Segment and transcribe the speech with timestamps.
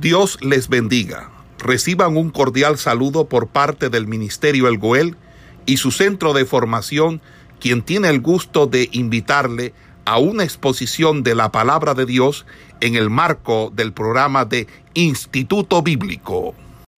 [0.00, 1.32] Dios les bendiga.
[1.58, 5.16] Reciban un cordial saludo por parte del Ministerio El Goel
[5.64, 7.22] y su centro de formación,
[7.60, 9.72] quien tiene el gusto de invitarle
[10.04, 12.44] a una exposición de la palabra de Dios
[12.80, 16.54] en el marco del programa de Instituto Bíblico.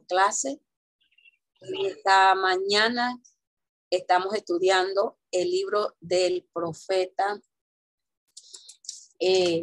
[0.09, 0.59] Clase.
[1.87, 3.17] Esta mañana
[3.91, 7.41] estamos estudiando el libro del profeta
[9.21, 9.62] eh,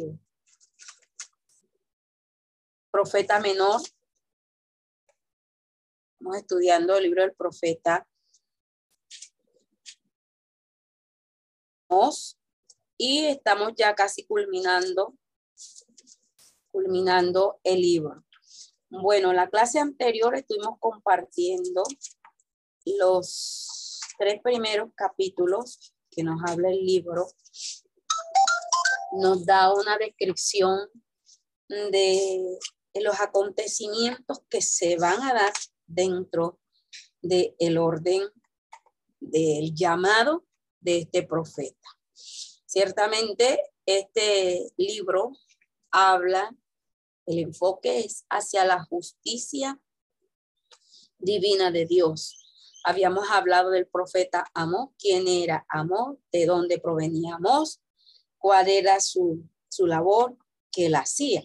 [2.96, 3.78] profeta menor.
[6.12, 8.08] Estamos estudiando el libro del profeta
[12.96, 15.14] y estamos ya casi culminando
[16.70, 18.24] culminando el libro.
[18.88, 21.82] Bueno, la clase anterior estuvimos compartiendo
[22.98, 27.26] los tres primeros capítulos que nos habla el libro.
[29.18, 30.88] Nos da una descripción
[31.68, 32.58] de
[33.02, 35.52] los acontecimientos que se van a dar
[35.86, 36.60] dentro
[37.20, 38.22] del el orden
[39.20, 40.44] del llamado
[40.80, 41.88] de este profeta.
[42.66, 45.32] Ciertamente, este libro
[45.90, 46.54] habla,
[47.26, 49.80] el enfoque es hacia la justicia
[51.18, 52.42] divina de Dios.
[52.84, 57.80] Habíamos hablado del profeta Amós, quién era Amós, de dónde provenía Amós,
[58.38, 60.36] cuál era su, su labor
[60.70, 61.42] que él hacía.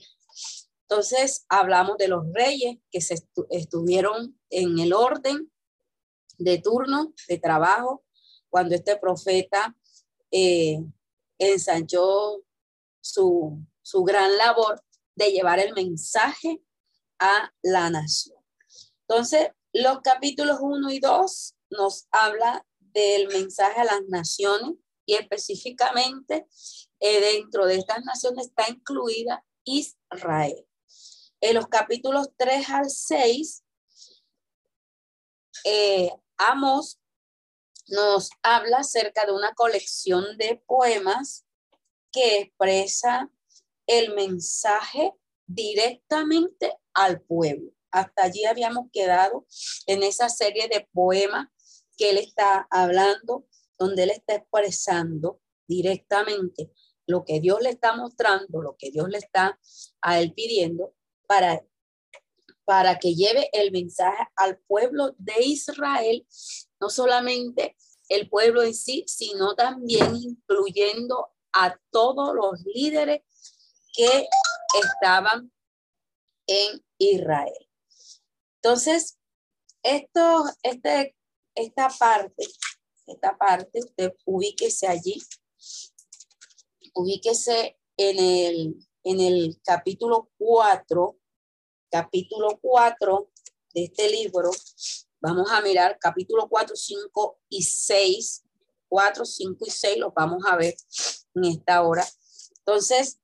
[0.92, 3.16] Entonces hablamos de los reyes que se
[3.50, 5.50] estuvieron en el orden
[6.38, 8.04] de turno, de trabajo,
[8.50, 9.74] cuando este profeta
[10.32, 10.84] eh,
[11.38, 12.44] ensanchó
[13.00, 14.84] su, su gran labor
[15.16, 16.62] de llevar el mensaje
[17.20, 18.44] a la nación.
[19.08, 24.74] Entonces, los capítulos 1 y 2 nos habla del mensaje a las naciones
[25.06, 26.48] y específicamente
[27.00, 30.66] eh, dentro de estas naciones está incluida Israel.
[31.42, 33.64] En los capítulos 3 al 6,
[35.66, 37.00] eh, Amos
[37.88, 41.46] nos habla acerca de una colección de poemas
[42.12, 43.32] que expresa
[43.88, 45.14] el mensaje
[45.48, 47.72] directamente al pueblo.
[47.90, 49.46] Hasta allí habíamos quedado
[49.88, 51.48] en esa serie de poemas
[51.98, 53.48] que él está hablando,
[53.80, 56.72] donde él está expresando directamente
[57.08, 59.60] lo que Dios le está mostrando, lo que Dios le está
[60.02, 60.94] a él pidiendo
[61.32, 61.66] para,
[62.66, 66.28] para que lleve el mensaje al pueblo de Israel,
[66.82, 67.78] no solamente
[68.10, 73.22] el pueblo en sí, sino también incluyendo a todos los líderes
[73.94, 74.28] que
[74.84, 75.50] estaban
[76.48, 77.70] en Israel.
[78.56, 79.18] Entonces,
[79.84, 81.16] esto, este,
[81.56, 82.46] esta parte,
[83.08, 85.22] esta parte, usted ubíquese allí,
[86.94, 91.21] ubíquese en el, en el capítulo 4
[91.92, 93.30] capítulo 4
[93.74, 94.50] de este libro,
[95.20, 98.44] vamos a mirar capítulo 4, 5 y 6.
[98.88, 100.76] 4, 5 y 6 los vamos a ver
[101.36, 102.06] en esta hora.
[102.60, 103.20] Entonces,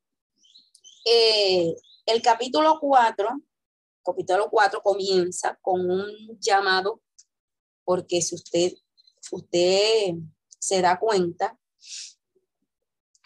[1.05, 3.41] eh, el capítulo 4,
[4.05, 7.01] capítulo 4 comienza con un llamado,
[7.84, 8.73] porque si usted,
[9.31, 10.13] usted
[10.59, 11.59] se da cuenta,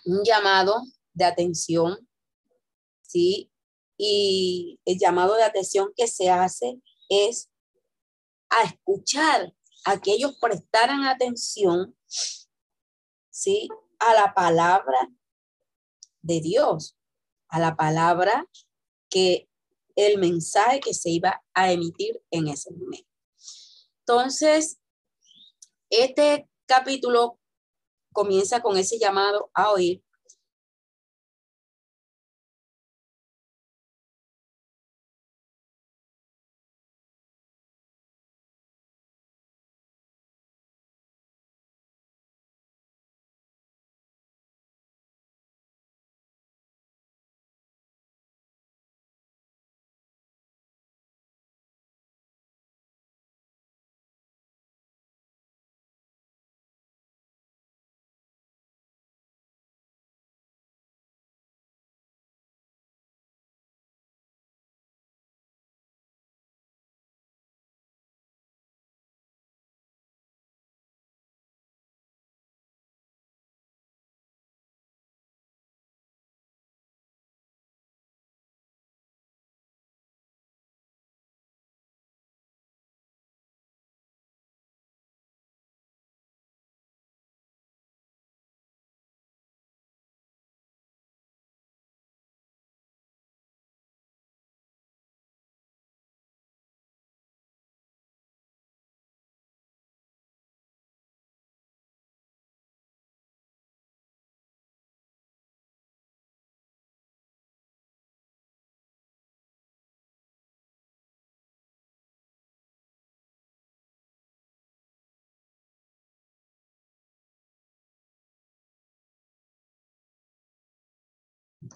[0.05, 0.81] un llamado
[1.13, 2.09] de atención,
[3.03, 3.50] ¿sí?
[4.03, 7.51] Y el llamado de atención que se hace es
[8.49, 9.53] a escuchar
[9.85, 11.95] a que ellos prestaran atención,
[13.29, 13.69] ¿sí?
[13.99, 15.07] A la palabra
[16.23, 16.97] de Dios,
[17.47, 18.49] a la palabra
[19.07, 19.47] que
[19.95, 23.07] el mensaje que se iba a emitir en ese momento.
[23.99, 24.79] Entonces,
[25.91, 27.39] este capítulo
[28.13, 30.03] comienza con ese llamado a oír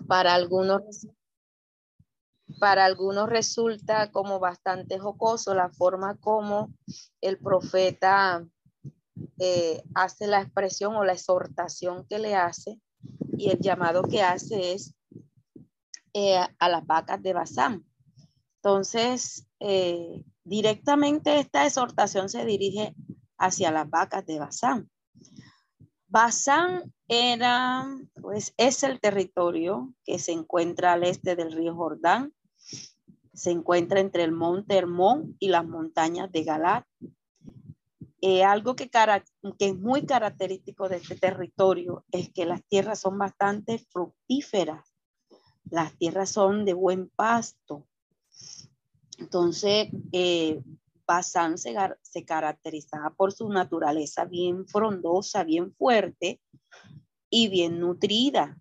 [0.07, 1.07] para algunos
[2.59, 6.71] para algunos resulta como bastante jocoso la forma como
[7.21, 8.45] el profeta
[9.39, 12.79] eh, hace la expresión o la exhortación que le hace
[13.37, 14.93] y el llamado que hace es
[16.13, 17.85] eh, a las vacas de Basán.
[18.57, 22.95] Entonces, eh, directamente esta exhortación se dirige
[23.37, 24.89] hacia las vacas de Basán.
[26.15, 27.85] Basán era,
[28.21, 32.33] pues es el territorio que se encuentra al este del río Jordán.
[33.33, 36.85] Se encuentra entre el monte Hermón y las montañas de Galat.
[38.21, 43.17] Eh, algo que, que es muy característico de este territorio es que las tierras son
[43.17, 44.93] bastante fructíferas.
[45.69, 47.85] Las tierras son de buen pasto.
[49.17, 50.61] Entonces, eh,
[51.07, 51.73] Bazán se,
[52.25, 56.41] caracterizaba por su naturaleza bien frondosa, bien fuerte
[57.29, 58.57] y bien nutrida.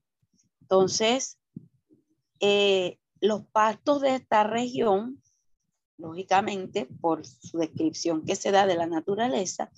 [0.61, 1.39] Entonces,
[2.41, 5.23] eh, los pastos de esta región,
[5.97, 9.71] lógicamente, por su descripción que se da de la naturaleza,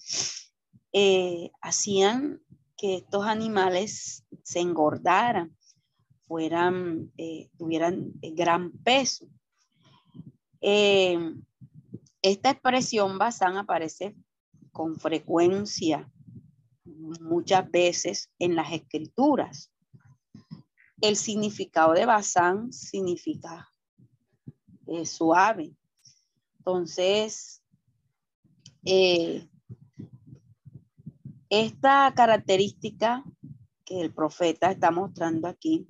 [0.93, 2.41] eh, hacían
[2.77, 5.57] que estos animales se engordaran,
[6.27, 9.29] fueran, eh, tuvieran gran peso.
[12.27, 14.17] Esta expresión basán aparece
[14.73, 16.11] con frecuencia
[16.85, 19.73] muchas veces en las escrituras.
[21.01, 23.69] El significado de basán significa
[24.89, 25.77] eh, suave.
[26.59, 27.63] Entonces,
[28.85, 29.49] eh,
[31.49, 33.23] esta característica
[33.85, 35.87] que el profeta está mostrando aquí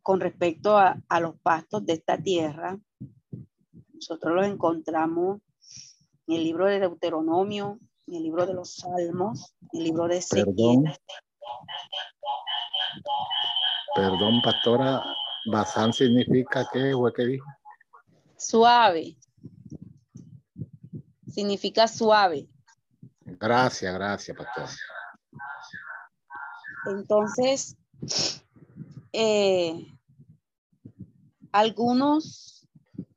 [0.00, 2.80] con respecto a los pastos de esta tierra
[4.02, 5.40] nosotros los encontramos
[6.26, 7.78] en el libro de Deuteronomio,
[8.08, 10.98] en el libro de los Salmos, en el libro de Ezequiel.
[13.94, 15.04] Perdón, pastora,
[15.50, 17.46] Bazán significa qué o qué dijo?
[18.36, 19.16] Suave.
[21.28, 22.48] Significa suave.
[23.20, 24.68] Gracias, gracias, pastora.
[26.86, 27.76] Entonces,
[29.12, 29.86] eh,
[31.52, 32.61] algunos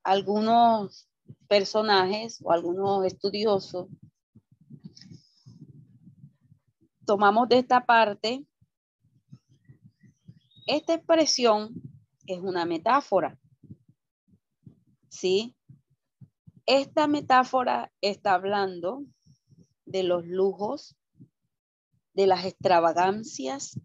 [0.05, 1.09] algunos
[1.47, 3.87] personajes o algunos estudiosos
[7.05, 8.45] tomamos de esta parte,
[10.67, 11.73] esta expresión
[12.25, 13.39] es una metáfora.
[15.09, 15.55] ¿Sí?
[16.65, 19.03] Esta metáfora está hablando
[19.85, 20.95] de los lujos,
[22.13, 23.79] de las extravagancias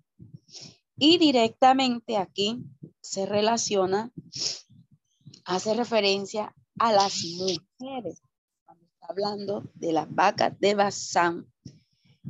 [0.96, 2.62] y directamente aquí
[3.00, 4.12] se relaciona
[5.50, 8.22] hace referencia a las mujeres.
[8.64, 11.52] Cuando está hablando de las vacas de Bazán,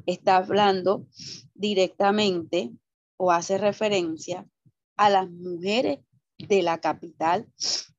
[0.07, 1.07] está hablando
[1.55, 2.73] directamente
[3.19, 4.49] o hace referencia
[4.97, 5.99] a las mujeres
[6.39, 7.47] de la capital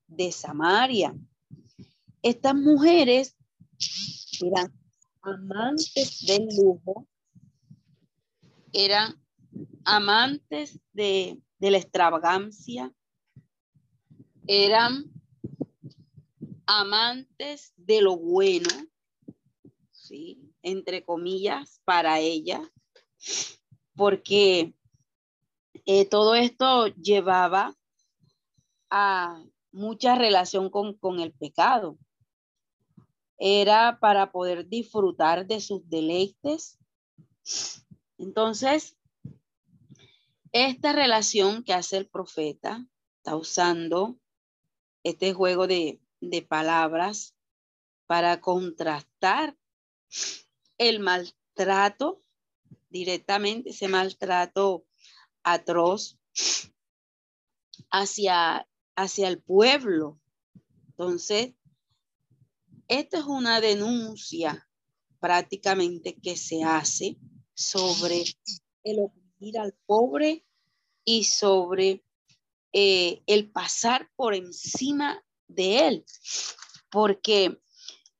[0.08, 1.16] de Samaria.
[2.24, 3.38] Estas mujeres
[4.42, 4.74] eran
[5.22, 7.08] amantes del lujo,
[8.74, 9.22] eran
[9.86, 12.92] amantes de, de la extravagancia,
[14.48, 15.12] eran
[16.65, 18.69] amantes de lo bueno,
[19.91, 20.53] ¿sí?
[20.62, 22.62] entre comillas, para ella,
[23.95, 24.74] porque
[25.86, 27.75] eh, todo esto llevaba
[28.89, 31.98] a mucha relación con, con el pecado.
[33.38, 36.77] Era para poder disfrutar de sus deleites.
[38.17, 38.98] Entonces,
[40.51, 42.86] esta relación que hace el profeta
[43.17, 44.21] está usando
[45.03, 46.00] este juego de,
[46.48, 47.36] palabras
[48.05, 49.58] para contrastar
[50.77, 52.24] el maltrato
[52.89, 54.86] directamente, ese maltrato
[55.43, 56.20] atroz
[57.89, 60.20] hacia, hacia el pueblo.
[60.89, 61.53] Entonces,
[62.88, 64.70] esta es una denuncia
[65.20, 67.17] prácticamente que se hace
[67.53, 68.24] sobre
[68.84, 70.46] el oprimir al pobre
[71.03, 72.03] y sobre
[72.74, 76.06] eh, el pasar por encima de él,
[76.90, 77.62] porque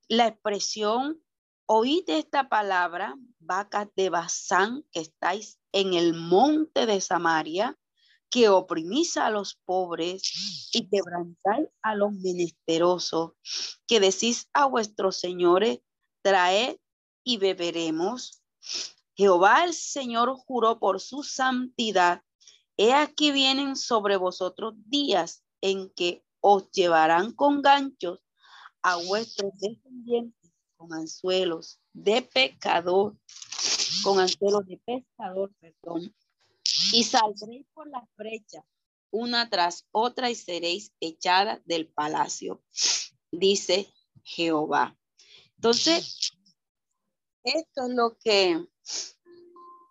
[0.08, 1.24] la expresión,
[1.66, 7.78] oíd esta palabra, vacas de Bazán, que estáis en el monte de Samaria,
[8.30, 13.34] que oprimís a los pobres y quebrantáis a los menesterosos,
[13.88, 15.80] que decís a vuestros señores,
[16.22, 16.78] traed
[17.24, 18.42] y beberemos.
[19.16, 22.24] Jehová el Señor juró por su santidad
[22.78, 28.20] He aquí vienen sobre vosotros días en que os llevarán con ganchos
[28.82, 33.16] a vuestros descendientes con anzuelos de pecador,
[34.04, 36.16] con anzuelos de pescador, perdón,
[36.92, 38.64] y saldréis por las brechas
[39.12, 42.64] una tras otra y seréis echadas del palacio,
[43.30, 44.98] dice Jehová.
[45.58, 46.32] Entonces,
[47.44, 48.66] esto es lo que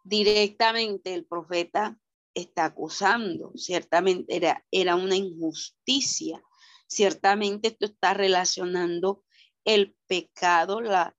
[0.02, 2.00] directamente el profeta
[2.34, 3.52] está acusando.
[3.56, 6.42] Ciertamente era, era una injusticia.
[6.86, 9.24] Ciertamente esto está relacionando
[9.64, 11.16] el pecado, la,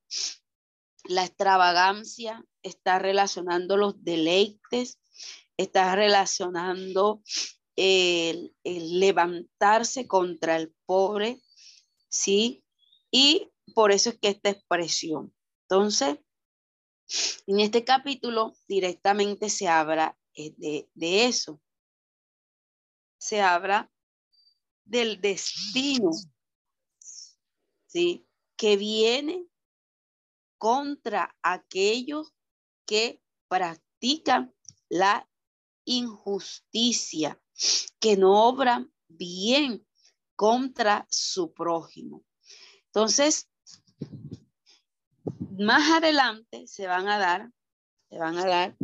[1.05, 4.99] la extravagancia, está relacionando los deleites,
[5.57, 7.21] está relacionando
[7.75, 11.41] el, levantarse contra el pobre,
[12.09, 12.63] ¿sí?
[13.11, 15.33] Y por eso es que esta expresión.
[15.63, 16.19] Entonces,
[17.47, 21.61] en este capítulo directamente se habla de, de eso.
[23.17, 23.91] Se habla
[24.85, 26.11] del destino,
[27.88, 28.27] ¿sí?
[28.57, 29.45] Que viene
[30.57, 32.33] contra aquellos
[32.85, 34.53] que practican
[34.89, 35.27] la
[35.85, 37.41] injusticia,
[38.00, 39.85] que no obran bien
[40.35, 42.23] contra su prójimo.
[42.85, 43.50] Entonces,
[45.57, 47.51] más adelante se van a dar,
[48.09, 48.77] se van a dar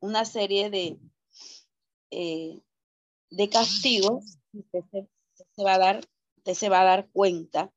[0.00, 0.98] una serie de,
[2.10, 2.60] eh,
[3.30, 4.38] de castigos.
[4.52, 4.80] Usted
[5.54, 6.04] se, va a dar,
[6.44, 7.72] se va a dar cuenta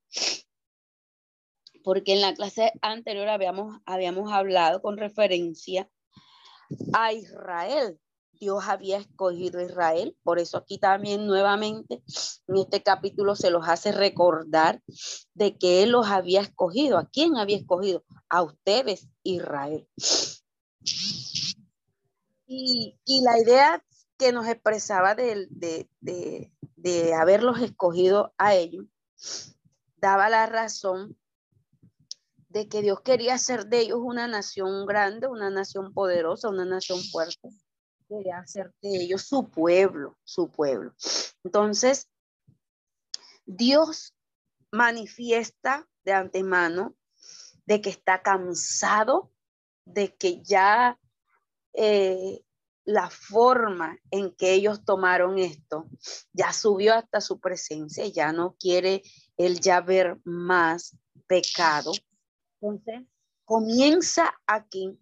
[1.84, 5.90] porque en la clase anterior habíamos, habíamos hablado con referencia
[6.94, 8.00] a Israel.
[8.40, 12.04] Dios había escogido a Israel, por eso aquí también nuevamente
[12.48, 14.82] en este capítulo se los hace recordar
[15.34, 16.98] de que Él los había escogido.
[16.98, 18.04] ¿A quién había escogido?
[18.30, 19.88] A ustedes, Israel.
[22.56, 23.84] Y, la idea
[24.18, 28.86] que nos expresaba de, de, de haberlos escogido a ellos
[29.98, 31.18] daba la razón
[32.50, 37.02] de que Dios quería hacer de ellos una nación grande, una nación poderosa, una nación
[37.02, 37.50] fuerte.
[38.08, 40.94] Quería hacer de ellos su pueblo, su pueblo.
[41.44, 42.10] Entonces,
[43.46, 44.14] Dios
[44.72, 46.96] manifiesta de antemano
[47.66, 49.32] de que está cansado,
[49.86, 51.00] de que ya
[51.74, 52.42] eh,
[52.86, 55.88] la forma en que ellos tomaron esto
[56.34, 59.04] ya subió hasta su presencia, ya no quiere
[59.38, 61.92] él ya ver más pecado,
[62.64, 63.08] entonces,
[63.46, 64.98] comienza aquí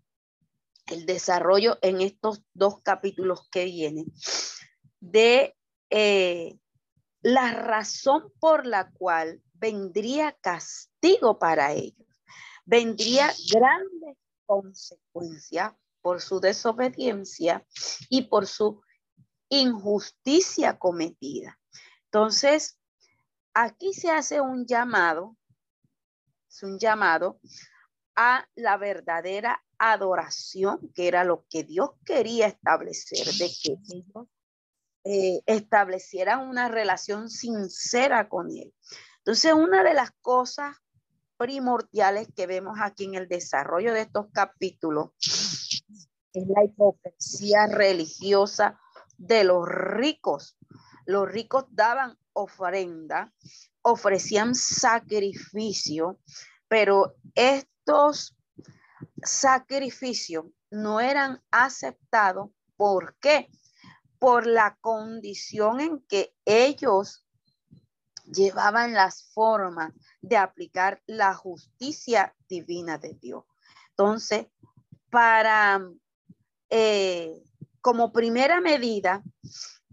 [0.88, 4.06] el desarrollo en estos dos capítulos que vienen
[5.00, 5.56] de
[5.90, 6.58] eh,
[7.22, 12.08] la razón por la cual vendría castigo para ellos.
[12.66, 17.66] Vendría grandes consecuencias por su desobediencia
[18.10, 18.82] y por su
[19.50, 21.60] injusticia cometida.
[22.06, 22.80] Entonces,
[23.54, 25.38] aquí se hace un llamado
[26.52, 27.40] es un llamado
[28.16, 34.28] a la verdadera adoración, que era lo que Dios quería establecer, de que ellos
[35.06, 38.74] eh, establecieran una relación sincera con Él.
[39.20, 40.76] Entonces, una de las cosas
[41.38, 45.12] primordiales que vemos aquí en el desarrollo de estos capítulos
[46.34, 48.80] es la hipocresía religiosa
[49.18, 50.58] de los ricos.
[51.06, 53.34] Los ricos daban ofrenda,
[53.82, 56.20] ofrecían sacrificio,
[56.68, 58.38] pero estos
[59.24, 62.50] sacrificios no eran aceptados.
[62.78, 63.50] ¿Por qué?
[64.20, 67.26] Por la condición en que ellos
[68.26, 73.44] llevaban las formas de aplicar la justicia divina de Dios.
[73.90, 74.48] Entonces,
[75.10, 75.82] para,
[76.72, 77.44] eh,
[77.82, 79.24] como primera medida,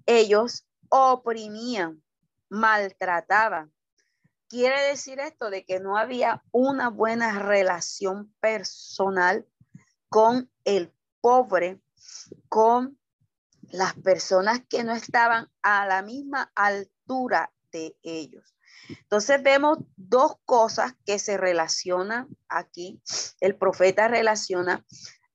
[0.06, 2.02] ellos oprimían
[2.48, 3.68] maltrataba.
[4.48, 9.46] Quiere decir esto de que no había una buena relación personal
[10.08, 11.82] con el pobre,
[12.48, 12.98] con
[13.70, 18.54] las personas que no estaban a la misma altura de ellos.
[18.88, 23.02] Entonces vemos dos cosas que se relacionan aquí.
[23.40, 24.86] El profeta relaciona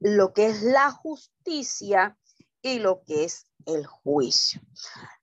[0.04, 2.18] lo que es la justicia
[2.62, 4.62] y lo que es el juicio.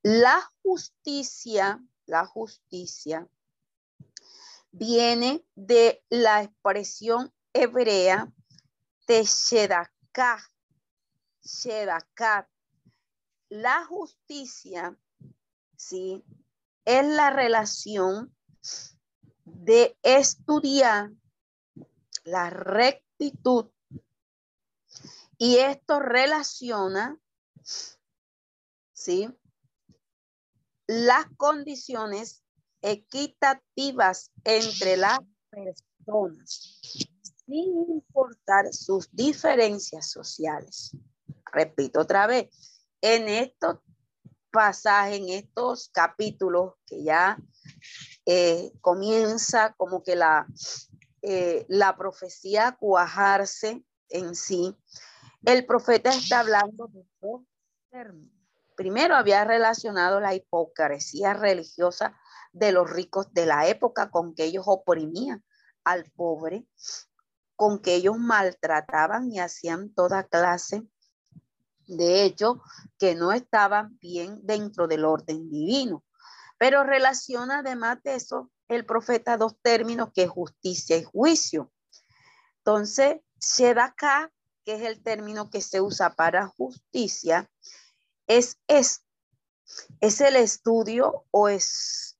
[0.02, 3.28] La justicia, la justicia
[4.72, 8.32] viene de la expresión hebrea
[9.06, 10.40] de Shedakah.
[11.42, 12.48] Shedakah.
[13.50, 14.96] La justicia,
[15.76, 16.24] ¿sí?
[16.86, 18.34] Es la relación
[19.44, 21.10] de estudiar
[22.24, 23.70] la rectitud
[25.40, 27.18] y esto relaciona
[28.92, 29.26] ¿sí?
[30.86, 32.44] Las condiciones
[32.82, 35.18] equitativas entre las
[35.48, 36.80] personas,
[37.46, 40.94] sin importar sus diferencias sociales.
[41.50, 42.50] Repito otra vez,
[43.00, 43.78] en estos
[44.50, 47.38] pasajes, en estos capítulos que ya
[48.26, 50.46] eh, comienza como que la,
[51.22, 54.76] eh, la profecía a cuajarse en sí,
[55.44, 57.42] el profeta está hablando de dos
[57.90, 58.34] términos.
[58.76, 62.18] Primero había relacionado la hipocresía religiosa
[62.52, 65.44] de los ricos de la época con que ellos oprimían
[65.84, 66.66] al pobre,
[67.56, 70.86] con que ellos maltrataban y hacían toda clase
[71.86, 72.58] de hechos
[72.98, 76.04] que no estaban bien dentro del orden divino.
[76.58, 81.72] Pero relaciona además de eso el profeta dos términos que es justicia y juicio.
[82.58, 83.20] Entonces,
[83.76, 84.30] acá
[84.64, 87.50] que es el término que se usa para justicia,
[88.26, 89.04] es, es,
[90.00, 92.18] es el estudio o es,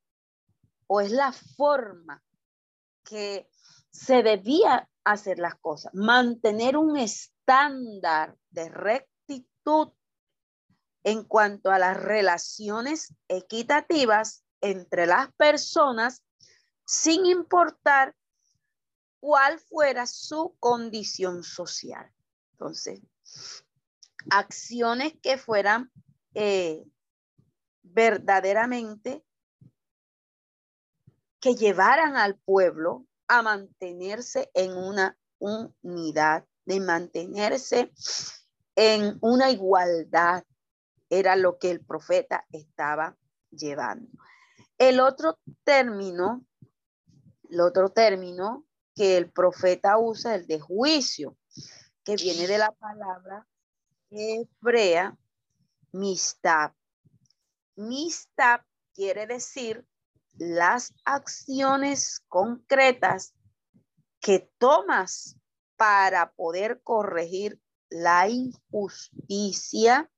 [0.86, 2.22] o es la forma
[3.04, 3.48] que
[3.90, 9.92] se debía hacer las cosas, mantener un estándar de rectitud
[11.02, 16.22] en cuanto a las relaciones equitativas entre las personas
[16.84, 18.14] sin importar
[19.20, 22.10] cuál fuera su condición social.
[22.60, 23.00] Entonces,
[24.28, 25.90] acciones que fueran
[26.34, 26.84] eh,
[27.82, 29.24] verdaderamente
[31.40, 37.92] que llevaran al pueblo a mantenerse en una unidad, de mantenerse
[38.76, 40.44] en una igualdad,
[41.08, 43.16] era lo que el profeta estaba
[43.50, 44.10] llevando.
[44.76, 46.44] El otro término,
[47.48, 51.38] el otro término que el profeta usa, el de juicio
[52.16, 53.46] que viene de la palabra
[54.10, 55.16] hebrea
[55.92, 56.74] mistab.
[57.76, 59.86] Mistab quiere decir
[60.34, 63.32] las acciones concretas
[64.20, 65.36] que tomas
[65.76, 70.10] para poder corregir la injusticia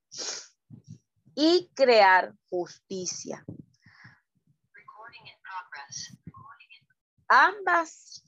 [1.34, 3.44] y crear justicia.
[7.28, 8.24] Ambas,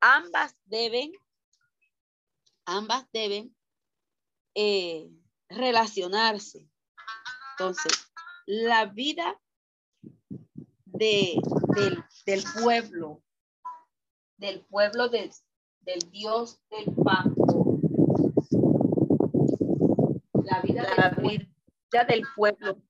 [0.00, 1.12] ambas deben
[2.68, 3.56] ambas deben
[4.54, 5.10] eh,
[5.48, 6.68] relacionarse.
[7.52, 7.92] Entonces,
[8.46, 9.40] la vida
[10.84, 11.40] de,
[12.26, 13.22] del, pueblo,
[14.36, 15.30] del pueblo del
[16.10, 17.80] Dios del pacto,
[20.44, 22.82] la vida, la vida del pueblo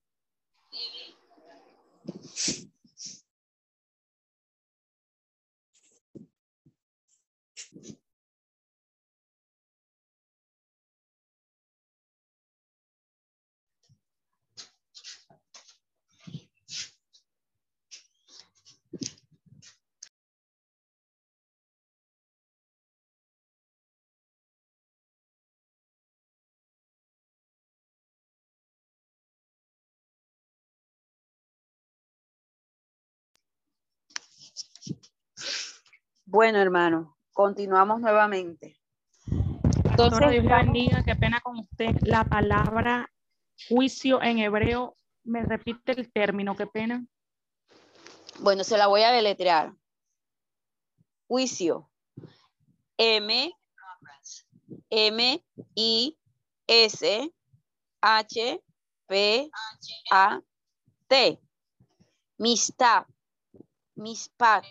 [36.30, 38.78] Bueno, hermano, continuamos nuevamente.
[39.84, 41.96] Entonces, Dios le bendiga, qué pena con usted.
[42.02, 43.10] La palabra
[43.66, 47.02] juicio en hebreo, me repite el término, qué pena.
[48.40, 49.72] Bueno, se la voy a deletrear.
[51.28, 51.90] Juicio.
[52.98, 53.50] M,
[54.90, 55.44] M,
[55.76, 56.18] I,
[56.66, 57.32] S,
[58.02, 58.62] H,
[59.06, 59.50] P,
[60.10, 60.42] A,
[61.06, 61.40] T.
[62.36, 63.08] Mistap.
[63.94, 64.66] Mispat.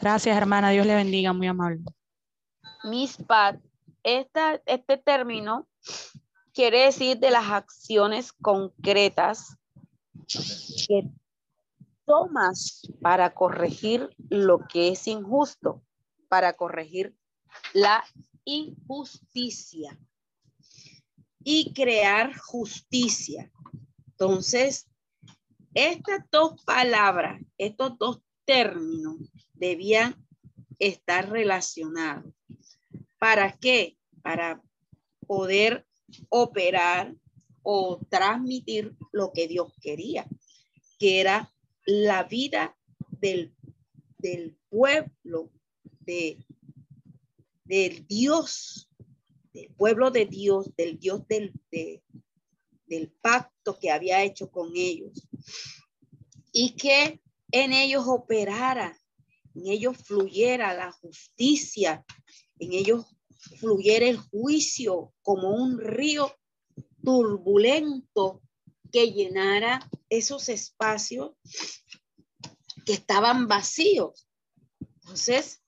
[0.00, 0.70] Gracias, hermana.
[0.70, 1.82] Dios le bendiga, muy amable.
[2.84, 3.60] Mispat,
[4.02, 5.68] esta, este término
[6.52, 9.56] quiere decir de las acciones concretas
[10.26, 11.08] que
[12.04, 15.82] tomas para corregir lo que es injusto,
[16.28, 17.16] para corregir
[17.72, 18.04] la
[18.44, 19.98] injusticia
[21.42, 23.50] y crear justicia.
[24.10, 24.88] Entonces,
[25.74, 29.16] estas dos palabras, estos dos términos
[29.58, 30.26] debían
[30.78, 32.32] estar relacionados.
[33.18, 33.96] ¿Para qué?
[34.22, 34.62] Para
[35.26, 35.86] poder
[36.28, 37.14] operar
[37.62, 40.26] o transmitir lo que Dios quería,
[40.98, 41.52] que era
[41.84, 42.76] la vida
[43.10, 43.54] del,
[44.18, 45.50] del pueblo,
[46.00, 46.38] de,
[47.64, 48.90] del Dios,
[49.52, 51.52] del pueblo de Dios, del Dios del,
[52.86, 55.28] del pacto que había hecho con ellos.
[56.52, 57.20] Y que
[57.52, 58.98] en ellos operara,
[59.58, 62.04] en ellos fluyera la justicia,
[62.58, 63.06] en ellos
[63.58, 66.32] fluyera el juicio como un río
[67.02, 68.42] turbulento
[68.92, 71.32] que llenara esos espacios
[72.84, 74.26] que estaban vacíos.
[74.80, 75.60] Entonces,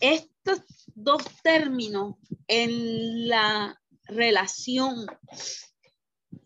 [0.00, 0.60] estos
[0.94, 2.16] dos términos
[2.46, 5.06] en la relación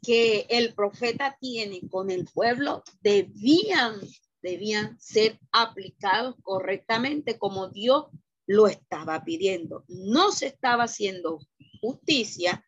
[0.03, 4.01] que el profeta tiene con el pueblo debían,
[4.43, 8.07] debían ser aplicados correctamente como Dios
[8.47, 9.85] lo estaba pidiendo.
[9.89, 11.41] No se estaba haciendo
[11.81, 12.65] justicia,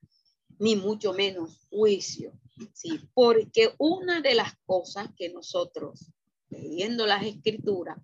[0.58, 2.32] ni mucho menos juicio.
[2.74, 6.12] Sí, porque una de las cosas que nosotros,
[6.50, 7.98] leyendo las escrituras,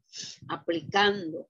[0.49, 1.49] aplicando,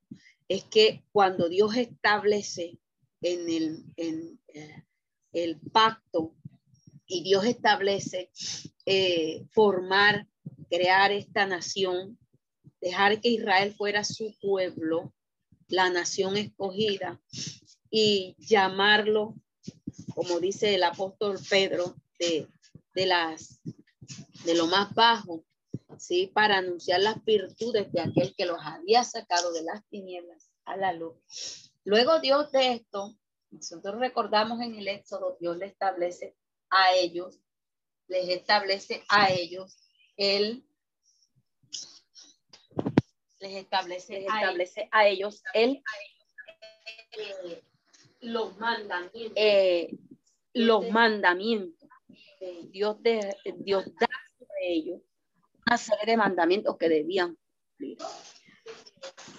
[0.49, 2.79] es que cuando Dios establece
[3.21, 4.85] en el, en, eh,
[5.33, 6.35] el pacto
[7.07, 8.31] y Dios establece
[8.85, 10.27] eh, formar,
[10.69, 12.19] crear esta nación,
[12.81, 15.13] dejar que Israel fuera su pueblo,
[15.69, 17.21] la nación escogida,
[17.91, 19.35] y llamarlo,
[20.15, 22.49] como dice el apóstol Pedro, de,
[22.95, 23.61] de, las,
[24.45, 25.45] de lo más bajo,
[25.99, 26.27] ¿sí?
[26.29, 30.93] para anunciar las virtudes de aquel que los había sacado de las tinieblas a la
[30.93, 31.73] luz.
[31.85, 33.17] Luego Dios de esto,
[33.51, 36.37] nosotros recordamos en el Éxodo, Dios le establece
[36.71, 37.41] a ellos,
[38.09, 39.86] les establece a ellos
[40.17, 40.65] el
[43.41, 45.83] les establece, establece a ellos el
[47.13, 47.63] eh,
[48.21, 49.33] los mandamientos.
[49.37, 49.97] eh,
[50.55, 51.89] los mandamientos.
[52.71, 55.01] Dios de, Dios da sobre ellos
[55.67, 57.99] una serie de mandamientos que debían cumplir.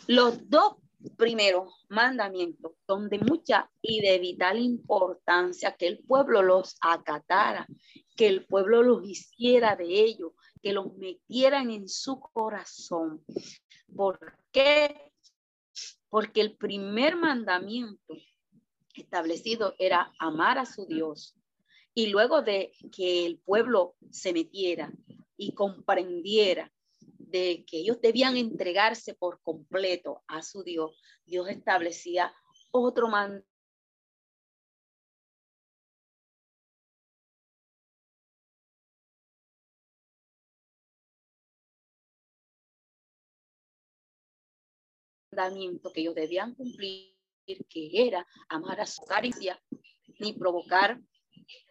[0.07, 0.75] Los dos
[1.17, 7.67] primeros mandamientos son de mucha y de vital importancia que el pueblo los acatara,
[8.15, 13.23] que el pueblo los hiciera de ellos, que los metieran en su corazón.
[13.95, 14.19] ¿Por
[14.51, 15.11] qué?
[16.09, 18.15] Porque el primer mandamiento
[18.93, 21.35] establecido era amar a su Dios.
[21.93, 24.91] Y luego de que el pueblo se metiera
[25.35, 32.33] y comprendiera de que ellos debían entregarse por completo a su Dios, Dios establecía
[32.71, 33.56] otro mandamiento
[45.93, 49.61] que ellos debían cumplir, que era amar a su caricia,
[50.19, 50.99] ni provocar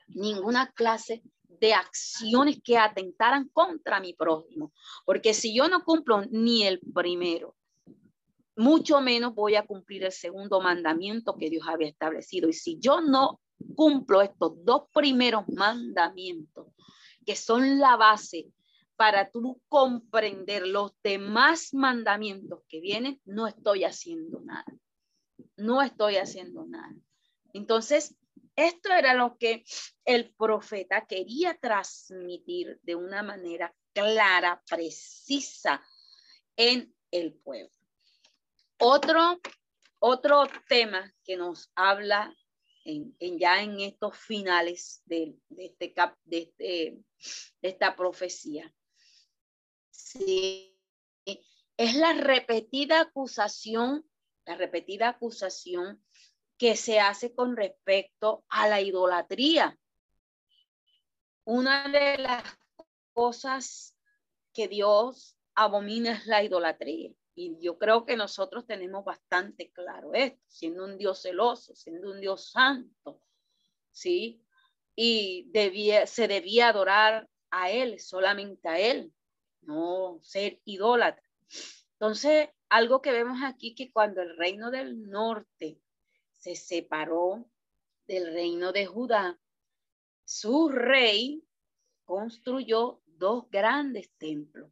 [0.08, 1.22] ninguna clase
[1.60, 4.72] de acciones que atentaran contra mi prójimo.
[5.04, 7.56] Porque si yo no cumplo ni el primero,
[8.56, 12.48] mucho menos voy a cumplir el segundo mandamiento que Dios había establecido.
[12.48, 13.40] Y si yo no
[13.74, 16.68] cumplo estos dos primeros mandamientos,
[17.24, 18.46] que son la base
[18.96, 24.66] para tú comprender los demás mandamientos que vienen, no estoy haciendo nada.
[25.56, 26.94] No estoy haciendo nada.
[27.52, 28.16] Entonces,
[28.56, 29.64] esto era lo que
[30.04, 35.82] el profeta quería transmitir de una manera clara, precisa
[36.56, 37.70] en el pueblo.
[38.78, 39.40] Otro,
[39.98, 42.34] otro tema que nos habla
[42.84, 46.98] en, ya en estos finales de, este, de, este,
[47.60, 48.72] de esta profecía
[50.06, 50.78] sí,
[51.76, 54.08] es la repetida acusación,
[54.44, 56.02] la repetida acusación
[56.56, 59.78] que se hace con respecto a la idolatría.
[61.44, 62.44] Una de las
[63.12, 63.96] cosas
[64.52, 67.12] que Dios abomina es la idolatría.
[67.34, 72.20] Y yo creo que nosotros tenemos bastante claro esto, siendo un Dios celoso, siendo un
[72.20, 73.20] Dios santo,
[73.90, 74.42] ¿sí?
[74.94, 79.12] Y debía, se debía adorar a Él, solamente a Él,
[79.66, 81.22] no ser idólatra.
[81.92, 85.80] Entonces, algo que vemos aquí que cuando el reino del norte
[86.32, 87.48] se separó
[88.06, 89.38] del reino de Judá,
[90.24, 91.42] su rey
[92.04, 94.70] construyó dos grandes templos.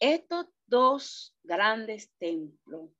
[0.00, 2.90] Estos dos grandes templos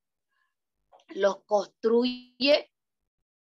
[1.14, 2.70] los construye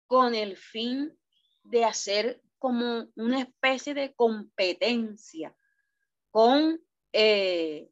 [0.07, 1.17] con el fin
[1.63, 5.55] de hacer como una especie de competencia
[6.31, 6.79] con
[7.17, 7.89] eh,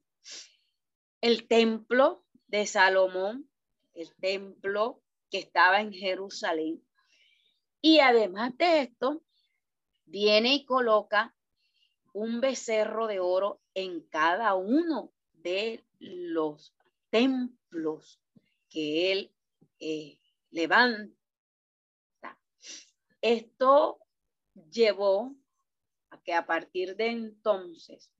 [1.21, 3.49] el templo de Salomón,
[3.93, 6.83] el templo que estaba en Jerusalén.
[7.79, 9.23] Y además de esto,
[10.05, 11.33] viene y coloca
[12.11, 16.73] un becerro de oro en cada uno de los
[17.09, 18.19] templos
[18.69, 19.31] que él
[19.79, 20.19] eh,
[20.51, 21.15] levanta.
[23.21, 23.99] Esto
[24.69, 25.33] llevó
[26.09, 28.11] a que a partir de entonces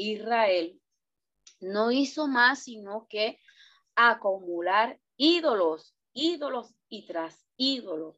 [0.00, 0.80] Israel
[1.60, 3.38] no hizo más sino que
[3.94, 8.16] acumular ídolos ídolos y tras ídolos,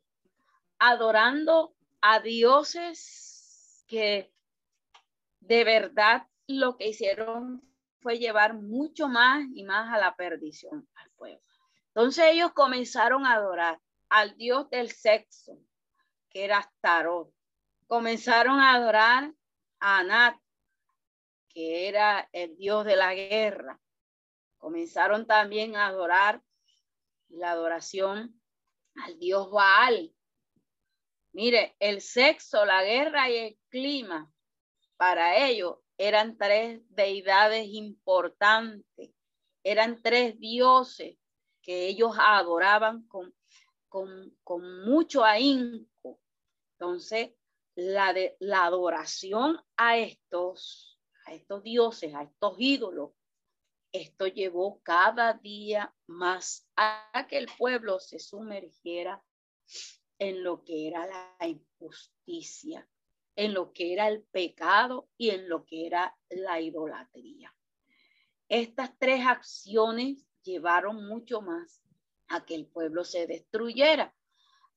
[0.79, 4.33] adorando a dioses que
[5.41, 7.63] de verdad lo que hicieron
[8.01, 11.43] fue llevar mucho más y más a la perdición al pueblo.
[11.89, 15.59] Entonces ellos comenzaron a adorar al dios del sexo,
[16.31, 17.33] que era Tarot.
[17.87, 19.33] Comenzaron a adorar
[19.79, 20.37] a Anat,
[21.53, 23.81] que era el dios de la guerra.
[24.59, 26.43] Comenzaron también a adorar
[27.29, 28.41] la adoración
[28.95, 30.15] al dios Baal.
[31.33, 34.31] Mire, el sexo, la guerra y el clima,
[34.97, 39.11] para ellos eran tres deidades importantes,
[39.65, 41.17] eran tres dioses
[41.63, 43.35] que ellos adoraban con,
[43.89, 46.21] con, con mucho ahínco.
[46.73, 47.31] Entonces,
[47.75, 50.92] la, de, la adoración a estos,
[51.33, 53.11] a estos dioses, a estos ídolos,
[53.91, 59.23] esto llevó cada día más a que el pueblo se sumergiera
[60.19, 62.89] en lo que era la injusticia,
[63.35, 67.55] en lo que era el pecado y en lo que era la idolatría.
[68.49, 71.83] Estas tres acciones llevaron mucho más
[72.29, 74.15] a que el pueblo se destruyera.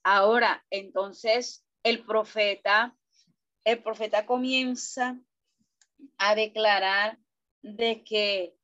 [0.03, 2.97] Ahora, entonces, el profeta,
[3.63, 5.19] el profeta comienza
[6.17, 7.19] a declarar
[7.61, 8.55] de que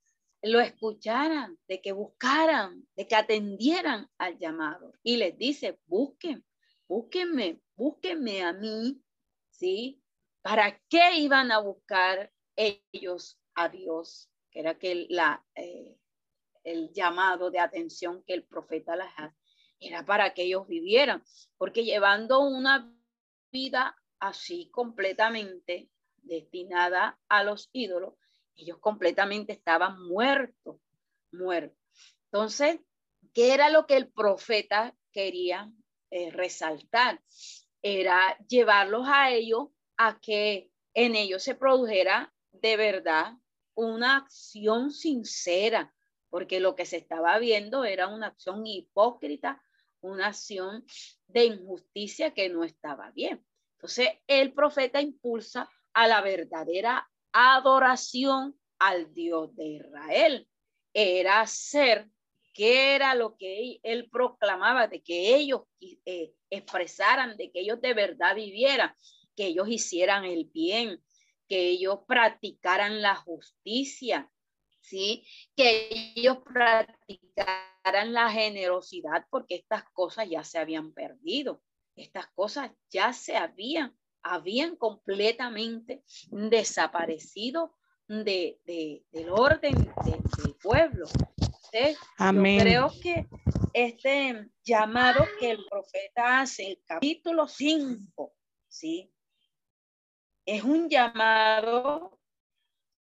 [0.41, 4.93] lo escucharan, de que buscaran, de que atendieran al llamado.
[5.03, 6.43] Y les dice, busquen,
[6.87, 9.01] búsquenme, búsquenme a mí,
[9.49, 10.01] ¿sí?
[10.41, 14.29] ¿Para qué iban a buscar ellos a Dios?
[14.49, 15.95] Que era que la, eh,
[16.63, 19.35] el llamado de atención que el profeta hace,
[19.79, 21.23] era para que ellos vivieran,
[21.57, 22.93] porque llevando una
[23.51, 25.89] vida así completamente
[26.31, 28.15] destinada a los ídolos,
[28.55, 30.77] ellos completamente estaban muertos,
[31.31, 31.77] muertos.
[32.31, 32.79] Entonces,
[33.33, 35.71] ¿qué era lo que el profeta quería
[36.09, 37.21] eh, resaltar?
[37.81, 43.33] Era llevarlos a ellos a que en ellos se produjera de verdad
[43.75, 45.93] una acción sincera,
[46.29, 49.61] porque lo que se estaba viendo era una acción hipócrita,
[50.01, 50.85] una acción
[51.27, 53.45] de injusticia que no estaba bien.
[53.75, 60.47] Entonces, el profeta impulsa a la verdadera adoración al Dios de Israel.
[60.93, 62.09] Era ser,
[62.53, 67.93] que era lo que él proclamaba, de que ellos eh, expresaran, de que ellos de
[67.93, 68.93] verdad vivieran,
[69.35, 71.01] que ellos hicieran el bien,
[71.47, 74.29] que ellos practicaran la justicia,
[74.81, 75.25] ¿sí?
[75.55, 81.61] Que ellos practicaran la generosidad, porque estas cosas ya se habían perdido,
[81.95, 87.75] estas cosas ya se habían habían completamente desaparecido
[88.07, 88.59] de,
[89.11, 91.07] del orden del pueblo.
[92.17, 92.57] Amén.
[92.57, 93.27] Yo creo que
[93.73, 98.33] este llamado que el profeta hace, el capítulo 5,
[98.67, 99.13] ¿sí?
[100.45, 102.19] Es un llamado,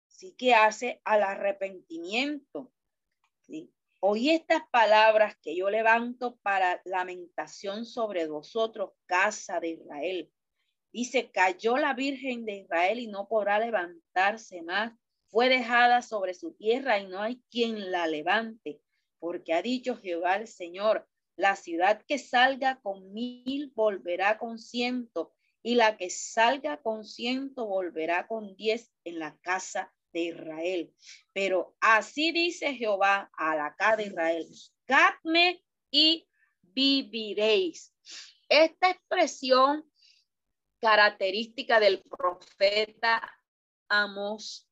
[0.07, 2.73] sí, que hace al arrepentimiento,
[3.40, 3.73] ¿sí?
[4.01, 10.33] Oí estas palabras que yo levanto para lamentación sobre vosotros, casa de Israel.
[10.97, 14.95] Dice, cayó la Virgen de Israel y no podrá levantarse más.
[15.27, 18.81] Fue dejada sobre su tierra y no hay quien la levante,
[19.19, 21.07] porque ha dicho Jehová el Señor,
[21.37, 27.67] la ciudad que salga con mil volverá con ciento, y la que salga con ciento
[27.67, 30.95] volverá con diez en la casa de Israel.
[31.35, 36.27] Pero así dice Jehová a la casa de Israel, buscadme y
[36.63, 37.93] viviréis.
[38.49, 39.85] Esta expresión
[40.87, 43.20] característica del profeta
[43.88, 44.68] Amos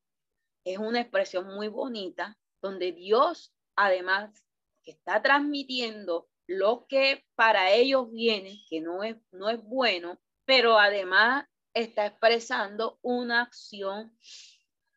[0.63, 4.31] es una expresión muy bonita donde Dios además
[4.85, 11.47] está transmitiendo lo que para ellos viene, que no es, no es bueno, pero además
[11.73, 14.17] está expresando una acción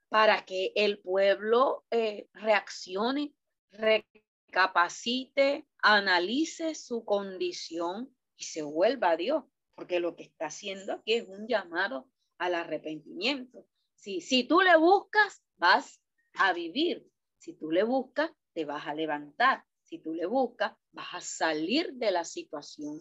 [0.09, 3.35] para que el pueblo eh, reaccione,
[3.73, 9.43] recapacite, analice su condición y se vuelva a Dios
[9.79, 13.65] porque lo que está haciendo aquí es un llamado al arrepentimiento.
[13.95, 16.03] Si, si tú le buscas, vas
[16.35, 17.09] a vivir.
[17.39, 19.63] Si tú le buscas, te vas a levantar.
[19.85, 23.01] Si tú le buscas, vas a salir de la situación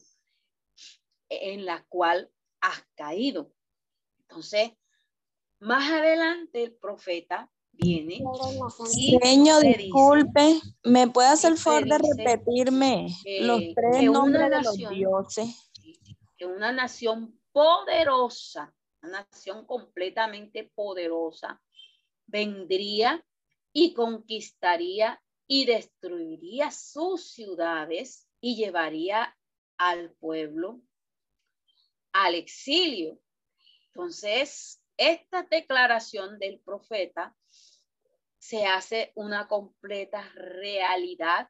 [1.30, 2.30] en la cual
[2.62, 3.52] has caído.
[4.20, 4.72] Entonces,
[5.60, 8.22] más adelante el profeta viene.
[9.24, 13.08] Señor, disculpe, ¿me puede hacer el favor de repetirme
[13.42, 15.67] los tres nombres de los dioses?
[16.38, 21.62] Que una nación poderosa, una nación completamente poderosa,
[22.26, 23.26] vendría
[23.74, 29.36] y conquistaría y destruiría sus ciudades y llevaría
[29.78, 30.82] al pueblo
[32.14, 33.20] al exilio.
[33.88, 37.36] Entonces, esta declaración del profeta
[38.40, 41.50] se hace una completa realidad.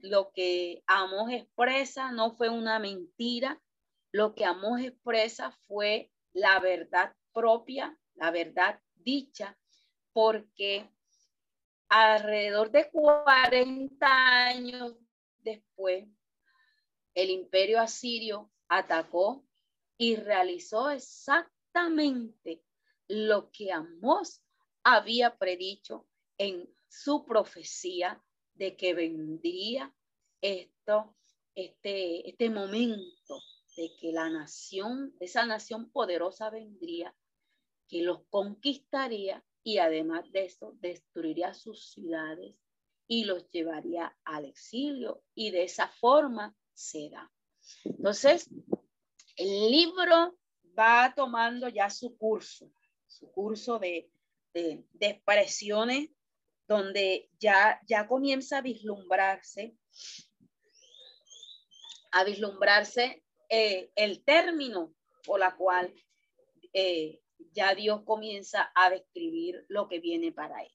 [0.00, 3.60] Lo que Amos expresa no fue una mentira,
[4.14, 9.58] lo que Amós expresa fue la verdad propia, la verdad dicha,
[10.12, 10.88] porque
[11.88, 14.94] alrededor de 40 años
[15.40, 16.06] después,
[17.14, 19.44] el imperio asirio atacó
[19.98, 22.62] y realizó exactamente
[23.08, 24.44] lo que Amós
[24.84, 26.06] había predicho
[26.38, 28.22] en su profecía
[28.52, 29.92] de que vendría
[30.40, 31.16] esto,
[31.56, 33.40] este, este momento
[33.76, 37.14] de que la nación, esa nación poderosa vendría,
[37.88, 42.54] que los conquistaría y además de eso destruiría sus ciudades
[43.06, 47.30] y los llevaría al exilio y de esa forma se da.
[47.84, 48.48] Entonces,
[49.36, 50.38] el libro
[50.78, 52.70] va tomando ya su curso,
[53.06, 54.10] su curso de,
[54.52, 56.10] de, expresiones
[56.66, 59.76] donde ya, ya comienza a vislumbrarse,
[62.12, 65.94] a vislumbrarse eh, el término por la cual
[66.72, 67.20] eh,
[67.52, 70.72] ya Dios comienza a describir lo que viene para él.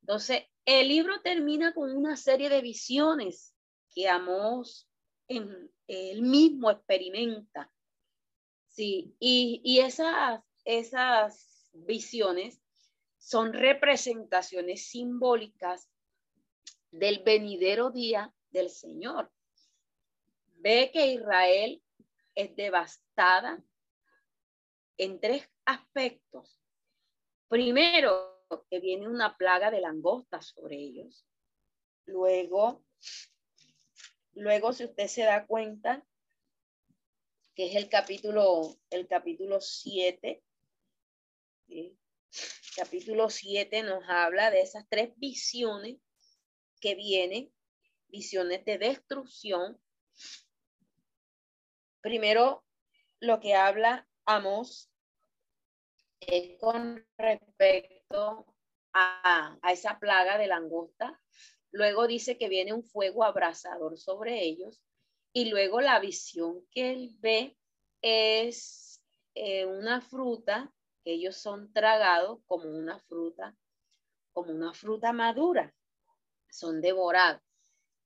[0.00, 3.54] Entonces, el libro termina con una serie de visiones
[3.94, 4.88] que Amos
[5.28, 7.72] en, él mismo experimenta.
[8.68, 12.60] Sí, y, y esas, esas visiones
[13.18, 15.88] son representaciones simbólicas
[16.90, 19.30] del venidero día del Señor.
[20.56, 21.82] Ve que Israel
[22.42, 23.62] es devastada
[24.96, 26.58] en tres aspectos.
[27.48, 31.26] Primero, que viene una plaga de langostas sobre ellos.
[32.06, 32.84] Luego,
[34.32, 36.04] luego si usted se da cuenta,
[37.54, 40.42] que es el capítulo, el capítulo 7,
[42.76, 45.98] capítulo 7 nos habla de esas tres visiones
[46.80, 47.52] que vienen,
[48.08, 49.80] visiones de destrucción.
[52.00, 52.64] Primero,
[53.20, 54.90] lo que habla Amos
[56.20, 58.46] es con respecto
[58.92, 61.20] a, a esa plaga de langosta.
[61.72, 64.82] Luego dice que viene un fuego abrasador sobre ellos.
[65.32, 67.56] Y luego la visión que él ve
[68.02, 69.00] es
[69.34, 70.72] eh, una fruta
[71.04, 73.56] que ellos son tragados como una fruta,
[74.32, 75.72] como una fruta madura.
[76.50, 77.42] Son devorados.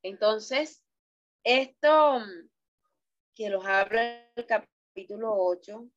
[0.02, 0.82] Entonces,
[1.44, 2.20] esto
[3.34, 5.88] que los habla el capítulo 8,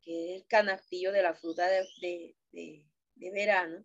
[0.00, 3.84] que es el canastillo de la fruta de, verano,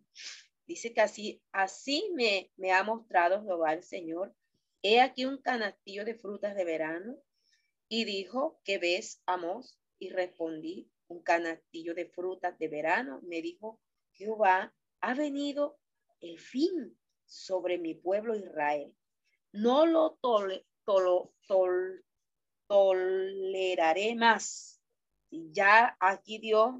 [0.68, 4.36] dice que así, así me, me ha mostrado Jehová el Señor.
[4.84, 7.18] He aquí un canastillo de frutas de verano.
[7.88, 9.78] Y dijo, ¿qué ves, Amos?
[10.00, 13.20] Y respondí, un canastillo de frutas de verano.
[13.24, 13.82] Me dijo,
[14.14, 15.78] Jehová, ha venido
[16.22, 18.96] el fin sobre mi pueblo Israel.
[19.52, 20.18] No lo
[22.72, 24.72] toleraré más
[25.30, 26.74] ya aquí Dios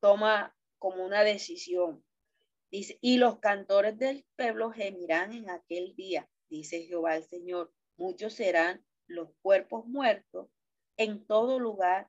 [0.00, 2.04] toma como una decisión.
[2.70, 7.72] Dice, y los cantores del pueblo gemirán en aquel día, dice Jehová el Señor.
[7.96, 10.48] Muchos serán los cuerpos muertos,
[10.96, 12.08] en todo lugar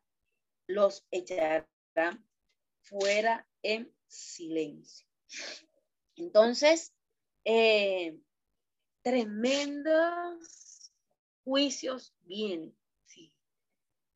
[0.67, 1.67] los echarán
[2.82, 5.08] fuera en silencio.
[6.15, 6.93] Entonces,
[7.45, 8.19] eh,
[9.02, 10.64] tremendos
[11.45, 12.75] juicios vienen.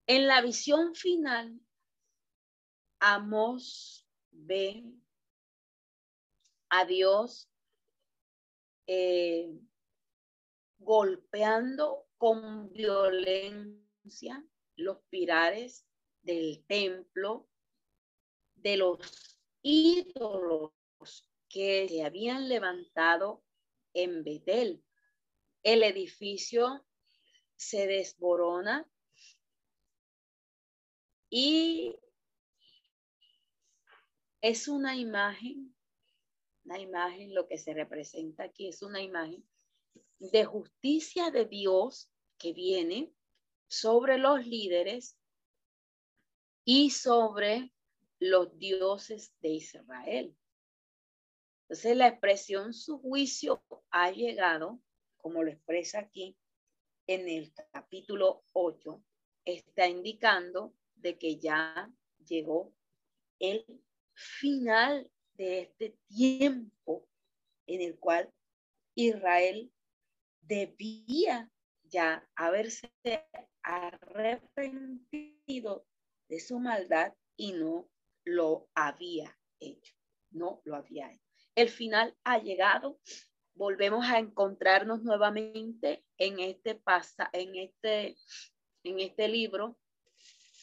[0.08, 1.62] En la visión final,
[3.00, 4.84] Amos ve
[6.70, 7.48] a Dios
[8.88, 9.56] eh,
[10.80, 14.44] golpeando con violencia
[14.76, 15.86] los pilares
[16.24, 17.48] del templo,
[18.56, 20.72] de los ídolos
[21.48, 23.44] que se habían levantado
[23.94, 24.84] en Betel.
[25.62, 26.84] El edificio
[27.60, 28.90] se desborona
[31.30, 31.94] y
[34.40, 35.76] es una imagen,
[36.64, 39.46] una imagen, lo que se representa aquí es una imagen
[40.20, 43.14] de justicia de Dios que viene
[43.68, 45.18] sobre los líderes
[46.64, 47.74] y sobre
[48.20, 50.38] los dioses de Israel.
[51.64, 54.80] Entonces la expresión su juicio ha llegado,
[55.18, 56.38] como lo expresa aquí
[57.10, 59.04] en el capítulo 8,
[59.44, 61.92] está indicando de que ya
[62.24, 62.72] llegó
[63.40, 63.66] el
[64.14, 67.10] final de este tiempo
[67.66, 68.32] en el cual
[68.94, 69.74] Israel
[70.42, 71.50] debía
[71.86, 72.92] ya haberse
[73.64, 75.88] arrepentido
[76.28, 77.90] de su maldad y no
[78.24, 79.96] lo había hecho,
[80.30, 81.26] no lo había hecho.
[81.56, 83.00] El final ha llegado,
[83.56, 88.18] volvemos a encontrarnos nuevamente en este pasa, en este
[88.84, 89.78] en este libro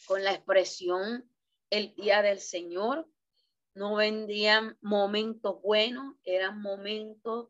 [0.05, 1.29] con la expresión
[1.69, 3.07] el día del Señor.
[3.75, 7.49] No vendrían momentos buenos, eran momentos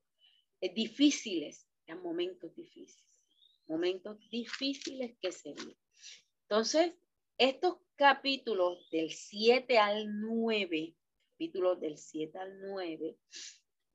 [0.60, 3.22] eh, difíciles, eran momentos difíciles,
[3.66, 5.56] momentos difíciles que se.
[6.42, 6.94] Entonces,
[7.38, 10.96] estos capítulos del 7 al 9,
[11.32, 13.18] capítulos del 7 al 9,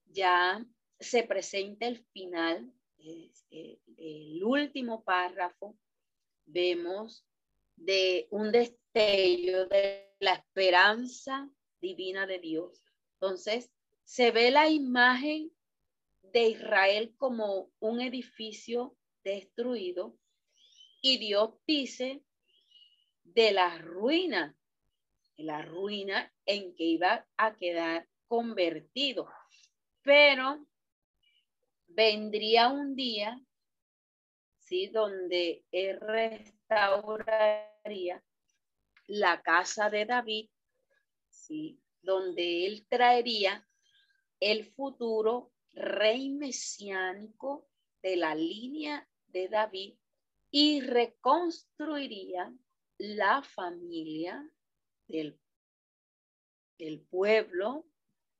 [0.06, 0.64] ya
[0.98, 2.72] se presenta el final,
[3.50, 5.76] el último párrafo,
[6.46, 7.24] vemos
[7.76, 11.50] de un destello de la esperanza
[11.80, 12.82] divina de Dios.
[13.14, 13.70] Entonces,
[14.04, 15.52] se ve la imagen
[16.32, 20.16] de Israel como un edificio destruido
[21.00, 22.22] y Dios dice
[23.24, 24.56] de la ruina,
[25.36, 29.28] de la ruina en que iba a quedar convertido.
[30.02, 30.66] Pero
[31.94, 33.40] vendría un día,
[34.58, 34.88] ¿sí?
[34.88, 38.22] Donde Él restauraría
[39.06, 40.48] la casa de David,
[41.30, 41.78] ¿sí?
[42.00, 43.68] Donde Él traería
[44.40, 47.68] el futuro rey mesiánico
[48.02, 49.94] de la línea de David
[50.50, 52.52] y reconstruiría
[52.98, 54.50] la familia
[55.06, 55.38] del,
[56.78, 57.86] del pueblo,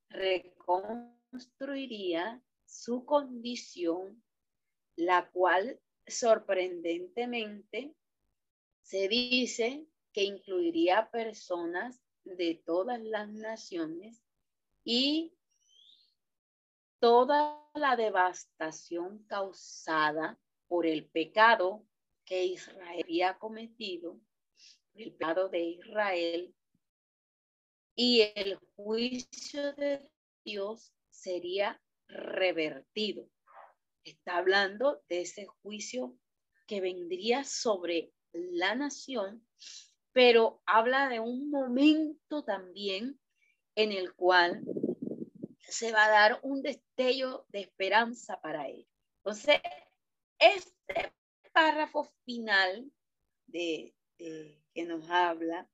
[0.08, 2.42] reconstruiría
[2.72, 4.24] su condición,
[4.96, 7.94] la cual sorprendentemente
[8.80, 14.24] se dice que incluiría personas de todas las naciones
[14.84, 15.34] y
[16.98, 21.84] toda la devastación causada por el pecado
[22.24, 24.18] que Israel había cometido,
[24.94, 26.54] el pecado de Israel,
[27.94, 30.08] y el juicio de
[30.42, 31.81] Dios sería
[32.12, 33.28] revertido.
[34.04, 36.16] Está hablando de ese juicio
[36.66, 39.46] que vendría sobre la nación,
[40.12, 43.18] pero habla de un momento también
[43.74, 44.62] en el cual
[45.60, 48.86] se va a dar un destello de esperanza para él.
[49.18, 49.60] Entonces,
[50.38, 51.12] este
[51.52, 52.90] párrafo final
[53.46, 55.68] de, que nos habla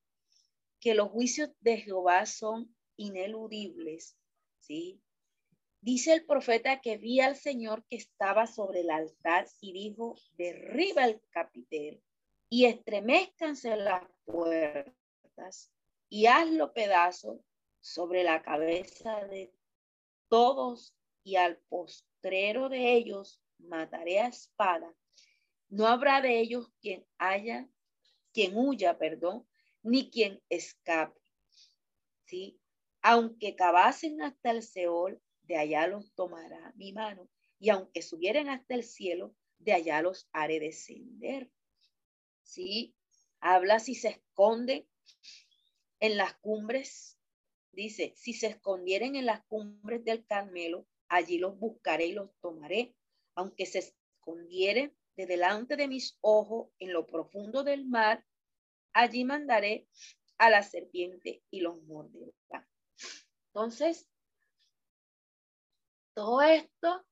[0.80, 4.16] que los juicios de Jehová son ineludibles,
[4.60, 5.00] ¿sí?
[5.80, 11.04] Dice el profeta que vi al Señor que estaba sobre el altar y dijo, derriba
[11.04, 12.02] el capitel
[12.48, 15.70] y estremezcanse las puertas
[16.08, 17.44] y hazlo pedazo
[17.80, 19.52] sobre la cabeza de
[20.28, 24.92] todos y al postrero de ellos mataré a espada.
[25.68, 27.68] No habrá de ellos quien haya,
[28.32, 29.46] quien huya, perdón,
[29.82, 31.20] ni quien escape.
[32.24, 32.58] ¿Sí?
[33.00, 37.28] Aunque cavasen hasta el Seol, de allá los tomará mi mano,
[37.58, 41.50] y aunque subieren hasta el cielo, de allá los haré descender.
[42.42, 42.94] ¿Sí?
[43.40, 44.86] Habla si se esconden
[46.00, 47.18] en las cumbres,
[47.72, 52.94] dice, si se escondieren en las cumbres del Carmelo, allí los buscaré y los tomaré,
[53.34, 58.24] aunque se escondieren de delante de mis ojos en lo profundo del mar,
[58.92, 59.88] allí mandaré
[60.36, 62.68] a la serpiente y los morderá.
[63.46, 64.08] Entonces,
[66.18, 67.06] todo esto,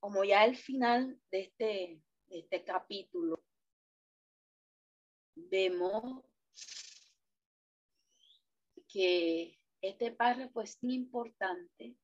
[0.00, 3.40] como ya el final de este, de este capítulo,
[5.36, 6.24] vemos
[8.88, 11.94] que este párrafo es importante,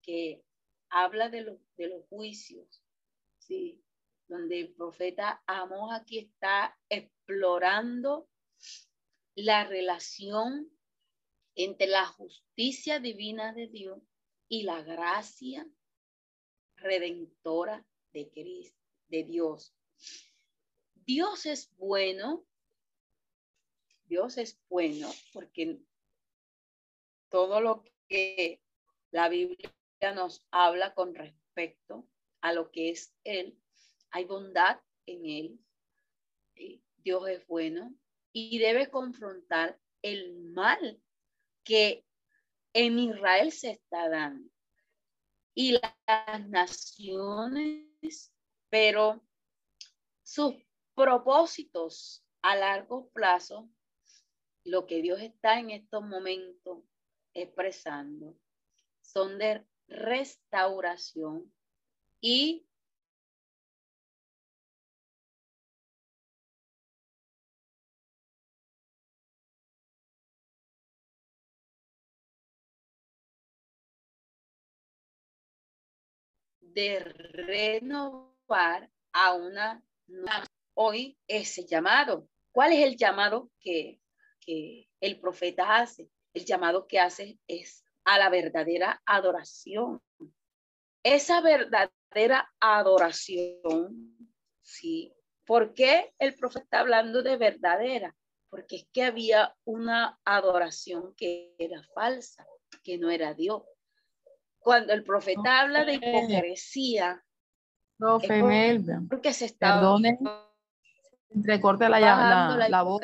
[0.00, 0.44] que
[0.90, 2.84] habla de, los de los juicios,
[3.38, 3.82] ¿sí?
[4.28, 8.28] donde el profeta Amos aquí está explorando
[9.34, 10.70] la relación
[11.56, 14.00] entre la justicia divina de Dios
[14.48, 15.66] y la gracia
[16.76, 18.78] redentora de Cristo,
[19.08, 19.74] de Dios.
[20.94, 22.46] Dios es bueno.
[24.04, 25.80] Dios es bueno porque
[27.28, 28.62] todo lo que
[29.10, 29.72] la Biblia
[30.14, 32.08] nos habla con respecto
[32.40, 33.58] a lo que es Él,
[34.10, 35.60] hay bondad en Él.
[36.98, 37.94] Dios es bueno
[38.32, 41.00] y debe confrontar el mal
[41.64, 42.04] que
[42.76, 44.50] en Israel se está dando.
[45.54, 48.34] Y las naciones,
[48.68, 49.24] pero
[50.22, 50.54] sus
[50.94, 53.70] propósitos a largo plazo,
[54.64, 56.84] lo que Dios está en estos momentos
[57.32, 58.38] expresando,
[59.00, 61.50] son de restauración
[62.20, 62.65] y
[76.76, 80.44] de renovar a una nueva.
[80.74, 84.00] Hoy ese llamado ¿Cuál es el llamado que,
[84.40, 86.08] que el profeta hace?
[86.32, 90.00] El llamado que hace es a la verdadera adoración.
[91.02, 94.16] Esa verdadera adoración,
[94.62, 95.12] ¿sí?
[95.44, 98.16] ¿Por qué el profeta está hablando de verdadera?
[98.48, 102.46] Porque es que había una adoración que era falsa,
[102.82, 103.64] que no era Dios.
[104.66, 107.24] Cuando el profeta habla de hipocresía,
[107.96, 108.42] Profe
[109.08, 110.18] porque se está Perdone,
[111.30, 113.00] entrecorte la, la, la, la voz.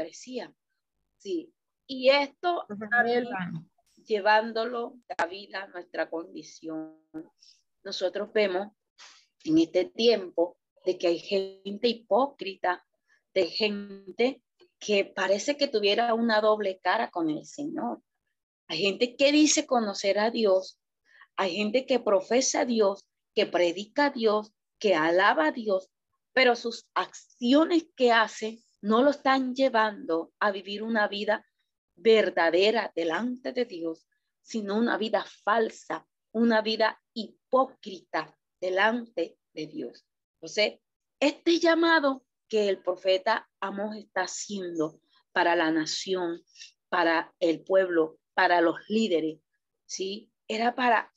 [1.19, 1.55] Sí.
[1.87, 3.69] Y esto mí,
[4.05, 6.99] llevándolo a vida, nuestra condición.
[7.85, 8.73] Nosotros vemos
[9.45, 12.85] en este tiempo de que hay gente hipócrita,
[13.35, 14.43] de gente
[14.81, 18.03] que parece que tuviera una doble cara con el Señor.
[18.67, 20.81] Hay gente que dice conocer a Dios,
[21.37, 25.91] hay gente que profesa a Dios, que predica a Dios, que alaba a Dios,
[26.33, 31.47] pero sus acciones que hace no lo están llevando a vivir una vida
[31.95, 34.07] verdadera delante de Dios,
[34.41, 40.05] sino una vida falsa, una vida hipócrita delante de Dios.
[40.37, 40.81] Entonces,
[41.21, 45.01] este llamado que el profeta Amos está haciendo
[45.33, 46.43] para la nación,
[46.89, 49.39] para el pueblo, para los líderes,
[49.87, 50.31] ¿sí?
[50.49, 51.12] Era para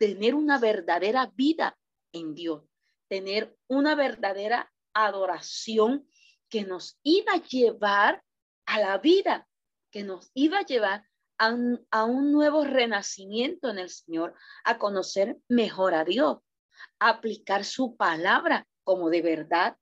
[0.00, 1.78] tener una verdadera vida
[2.12, 2.64] en Dios,
[3.08, 6.08] tener una verdadera adoración
[6.48, 8.24] que nos iba a llevar
[8.64, 9.46] a la vida,
[9.92, 14.34] que nos iba a llevar a un, a un nuevo renacimiento en el Señor,
[14.64, 16.38] a conocer mejor a Dios,
[16.98, 19.76] a aplicar su palabra como de verdad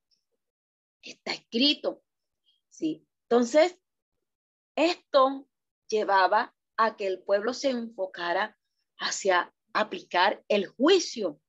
[1.00, 2.02] está escrito.
[2.70, 3.06] Sí.
[3.28, 3.78] Entonces,
[4.74, 5.48] esto
[5.88, 8.58] llevaba a que el pueblo se enfocara
[8.98, 11.40] hacia aplicar el juicio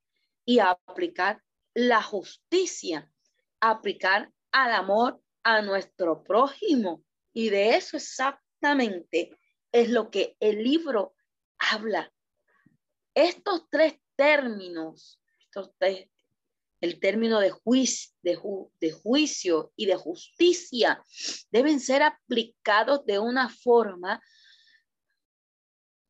[0.46, 1.42] y aplicar
[1.74, 3.12] la justicia,
[3.60, 7.04] aplicar al amor a nuestro prójimo.
[7.34, 9.36] Y de eso exactamente
[9.72, 11.16] es lo que el libro
[11.58, 12.14] habla.
[13.16, 16.08] Estos tres términos, estos tres,
[16.82, 21.04] el término de juicio, de, ju, de juicio y de justicia
[21.50, 24.22] deben ser aplicados de una forma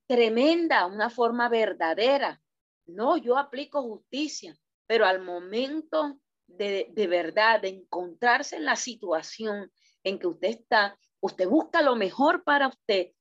[0.09, 2.41] tremenda, una forma verdadera.
[2.87, 4.57] No, yo aplico justicia,
[4.87, 9.71] pero al momento de, de verdad, de encontrarse en la situación
[10.03, 13.11] en que usted está, usted busca lo mejor para usted,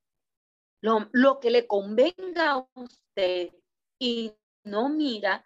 [0.80, 3.50] lo, lo que le convenga a usted
[3.98, 4.32] y
[4.64, 5.44] no mira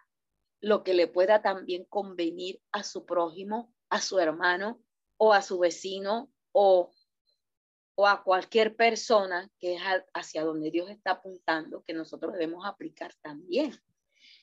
[0.60, 4.80] lo que le pueda también convenir a su prójimo, a su hermano
[5.16, 6.92] o a su vecino o,
[8.06, 9.82] a cualquier persona que es
[10.14, 13.72] hacia donde Dios está apuntando, que nosotros debemos aplicar también.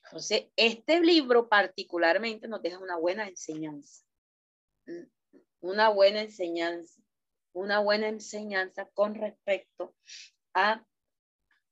[0.05, 4.03] Entonces, este libro particularmente nos deja una buena enseñanza,
[5.61, 7.01] una buena enseñanza,
[7.53, 9.95] una buena enseñanza con respecto
[10.53, 10.85] a,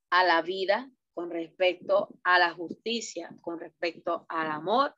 [0.09, 4.95] a la vida, con respecto a la justicia, con respecto al amor,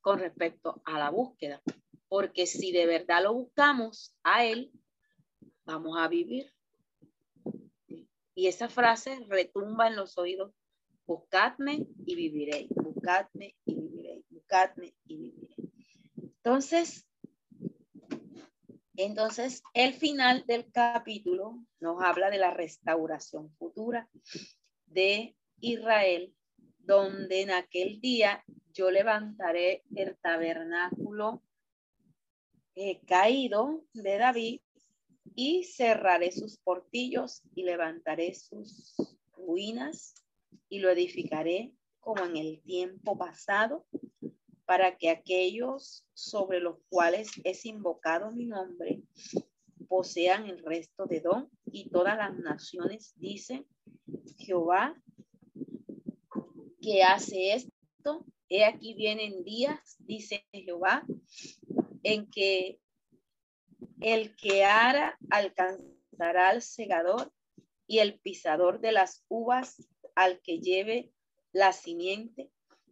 [0.00, 1.62] con respecto a la búsqueda.
[2.08, 4.70] Porque si de verdad lo buscamos a Él,
[5.64, 6.52] vamos a vivir.
[8.34, 10.52] Y esa frase retumba en los oídos.
[11.06, 12.66] Buscadme y viviré.
[12.70, 14.24] Buscadme y viviré.
[14.30, 15.54] Buscadme y viviré.
[16.16, 17.06] Entonces,
[18.96, 24.08] entonces el final del capítulo nos habla de la restauración futura
[24.86, 26.34] de Israel,
[26.78, 31.42] donde en aquel día yo levantaré el tabernáculo
[32.74, 34.60] eh, caído de David
[35.34, 38.94] y cerraré sus portillos y levantaré sus
[39.36, 40.14] ruinas
[40.68, 43.86] y lo edificaré como en el tiempo pasado
[44.64, 49.02] para que aquellos sobre los cuales es invocado mi nombre
[49.88, 53.66] posean el resto de don y todas las naciones dicen
[54.38, 54.96] Jehová
[56.84, 58.26] que hace esto.
[58.50, 61.04] He aquí vienen días, dice Jehová,
[62.02, 62.78] en que
[64.04, 67.32] el que ara alcanzará al segador
[67.86, 71.10] y el pisador de las uvas al que lleve
[71.52, 72.50] la simiente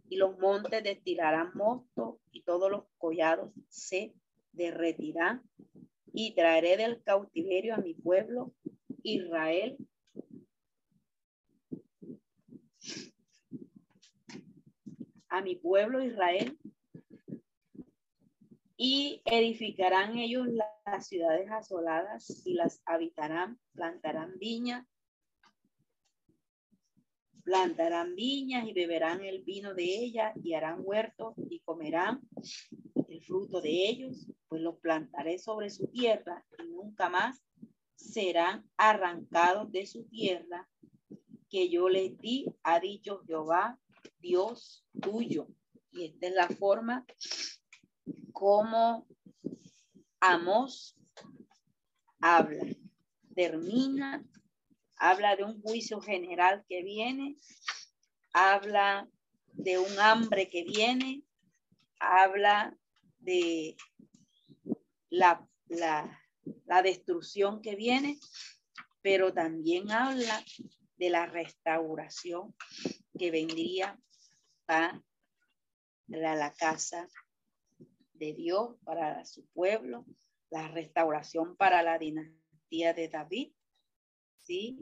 [0.08, 4.14] y los montes destilarán mosto y todos los collados se
[4.52, 5.42] derretirán.
[6.14, 8.54] Y traeré del cautiverio a mi pueblo
[9.02, 9.76] Israel.
[15.28, 16.58] A mi pueblo Israel
[18.76, 20.48] y edificarán ellos
[20.86, 24.86] las ciudades asoladas y las habitarán, plantarán viñas,
[27.44, 32.20] plantarán viñas y beberán el vino de ellas y harán huertos y comerán
[33.08, 37.42] el fruto de ellos, pues los plantaré sobre su tierra y nunca más
[37.94, 40.68] serán arrancados de su tierra
[41.48, 43.78] que yo les di, ha dicho Jehová,
[44.18, 45.48] Dios tuyo.
[45.90, 47.04] Y esta es la forma
[48.32, 49.06] como
[50.20, 50.96] Amos
[52.20, 52.64] habla.
[53.34, 54.24] Termina,
[54.96, 57.36] habla de un juicio general que viene,
[58.32, 59.08] habla
[59.52, 61.24] de un hambre que viene,
[61.98, 62.76] habla
[63.18, 63.76] de
[65.10, 68.18] la, la, destrucción que viene,
[69.00, 70.42] pero también habla
[70.96, 72.54] de la restauración
[73.18, 73.98] que vendría
[74.66, 75.02] para
[76.06, 77.08] la casa
[78.22, 80.06] de Dios, para su pueblo,
[80.48, 83.52] la restauración para la dinastía de David,
[84.44, 84.78] ¿sí?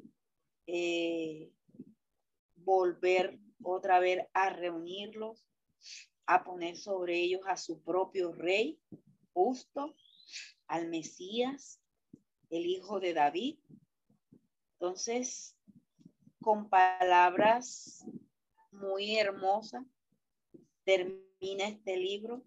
[0.67, 1.51] Eh,
[2.57, 5.43] volver otra vez a reunirlos,
[6.27, 8.79] a poner sobre ellos a su propio rey
[9.33, 9.97] justo,
[10.67, 11.81] al Mesías,
[12.51, 13.59] el hijo de David.
[14.75, 15.57] Entonces,
[16.43, 18.05] con palabras
[18.71, 19.87] muy hermosas,
[20.85, 22.45] termina este libro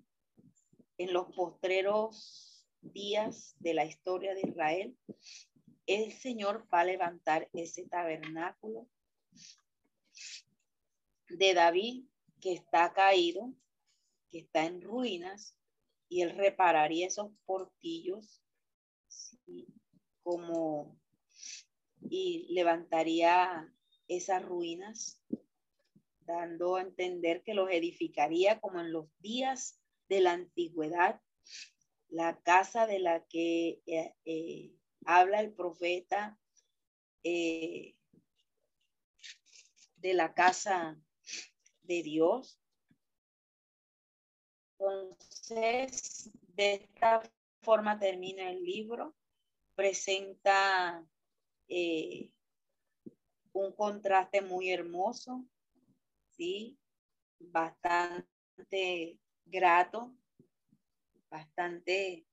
[1.03, 4.97] en los postreros días de la historia de Israel.
[5.85, 8.87] El Señor va a levantar ese tabernáculo
[11.29, 12.05] de David
[12.39, 13.53] que está caído,
[14.31, 15.57] que está en ruinas,
[16.07, 18.41] y él repararía esos portillos
[20.21, 20.97] como
[22.09, 23.73] y levantaría
[24.07, 25.21] esas ruinas,
[26.21, 31.21] dando a entender que los edificaría como en los días de la antigüedad,
[32.09, 34.75] la casa de la que eh, eh,
[35.05, 36.39] habla el profeta,
[37.23, 37.95] eh,
[39.95, 40.99] de la casa
[41.83, 42.59] de Dios.
[44.77, 47.21] Entonces, de esta
[47.61, 49.15] forma termina el libro.
[49.75, 51.07] Presenta
[53.53, 55.45] un contraste muy hermoso,
[56.35, 56.77] ¿sí?
[57.39, 60.15] Bastante grato,
[61.29, 62.25] bastante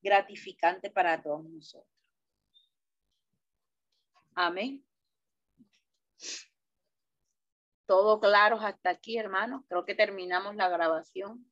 [0.00, 1.92] gratificante para todos nosotros.
[4.34, 4.84] Amén.
[7.86, 9.62] Todo claro hasta aquí, hermanos.
[9.68, 11.51] Creo que terminamos la grabación.